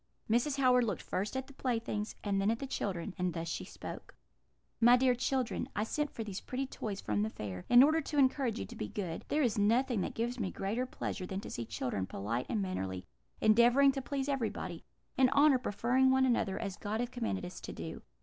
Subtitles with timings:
[0.27, 0.57] Mrs.
[0.57, 4.15] Howard looked first at the playthings, and then at the children, and thus she spoke:
[4.79, 8.17] "'My dear children, I sent for these pretty toys from the fair, in order to
[8.17, 11.51] encourage you to be good: there is nothing that gives me greater pleasure than to
[11.51, 13.05] see children polite and mannerly,
[13.41, 14.83] endeavouring to please everybody,
[15.17, 18.01] "in honour preferring one another," as God hath commanded us to do.